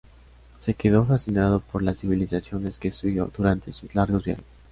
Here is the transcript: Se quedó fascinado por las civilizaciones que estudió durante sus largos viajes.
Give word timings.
Se 0.57 0.73
quedó 0.73 1.05
fascinado 1.05 1.59
por 1.59 1.83
las 1.83 1.99
civilizaciones 1.99 2.79
que 2.79 2.87
estudió 2.87 3.29
durante 3.37 3.71
sus 3.71 3.93
largos 3.93 4.23
viajes. 4.25 4.43